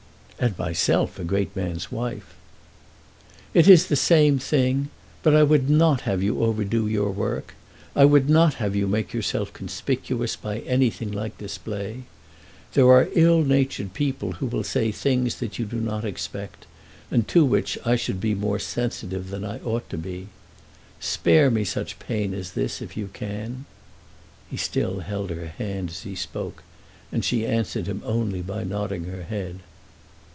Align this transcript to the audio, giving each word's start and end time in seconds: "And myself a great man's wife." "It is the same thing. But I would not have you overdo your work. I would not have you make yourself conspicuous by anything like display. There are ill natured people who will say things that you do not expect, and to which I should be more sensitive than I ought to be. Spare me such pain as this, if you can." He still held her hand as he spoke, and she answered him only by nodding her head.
"And 0.41 0.57
myself 0.57 1.19
a 1.19 1.23
great 1.23 1.55
man's 1.55 1.91
wife." 1.91 2.33
"It 3.53 3.67
is 3.67 3.85
the 3.85 3.95
same 3.95 4.39
thing. 4.39 4.89
But 5.21 5.35
I 5.35 5.43
would 5.43 5.69
not 5.69 6.01
have 6.01 6.23
you 6.23 6.41
overdo 6.41 6.87
your 6.87 7.11
work. 7.11 7.53
I 7.95 8.05
would 8.05 8.27
not 8.27 8.55
have 8.55 8.75
you 8.75 8.87
make 8.87 9.13
yourself 9.13 9.53
conspicuous 9.53 10.35
by 10.35 10.61
anything 10.61 11.11
like 11.11 11.37
display. 11.37 12.05
There 12.73 12.87
are 12.91 13.07
ill 13.13 13.43
natured 13.43 13.93
people 13.93 14.31
who 14.31 14.47
will 14.47 14.63
say 14.63 14.91
things 14.91 15.35
that 15.35 15.59
you 15.59 15.65
do 15.67 15.77
not 15.79 16.03
expect, 16.03 16.65
and 17.11 17.27
to 17.27 17.45
which 17.45 17.77
I 17.85 17.95
should 17.95 18.19
be 18.19 18.33
more 18.33 18.57
sensitive 18.57 19.29
than 19.29 19.45
I 19.45 19.59
ought 19.59 19.87
to 19.91 19.97
be. 19.99 20.27
Spare 20.99 21.51
me 21.51 21.63
such 21.63 21.99
pain 21.99 22.33
as 22.33 22.53
this, 22.53 22.81
if 22.81 22.97
you 22.97 23.11
can." 23.13 23.65
He 24.49 24.57
still 24.57 25.01
held 25.01 25.29
her 25.29 25.49
hand 25.59 25.91
as 25.91 26.01
he 26.01 26.15
spoke, 26.15 26.63
and 27.11 27.23
she 27.23 27.45
answered 27.45 27.85
him 27.85 28.01
only 28.03 28.41
by 28.41 28.63
nodding 28.63 29.03
her 29.03 29.21
head. 29.21 29.59